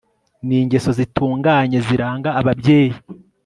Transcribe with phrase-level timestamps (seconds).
[0.47, 2.95] ningeso zitunganye ziranga ababyeyi